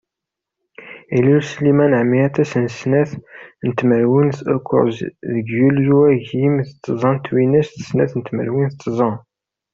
Ilul 1.17 1.41
Sliman 1.51 1.93
Ɛmirat 2.01 2.35
ass 2.43 2.53
n 2.63 2.67
snat 2.79 3.11
tmerwin 3.79 4.29
d 4.45 4.47
ukkuẓ 4.55 4.95
deg 5.33 5.45
yulyu 5.59 5.97
agim 6.11 6.55
d 6.67 6.69
tẓa 6.83 7.11
twinas 7.25 7.69
d 7.77 7.79
snat 7.89 8.11
tmerwin 8.27 8.69
d 8.71 8.75
tẓa. 8.81 9.11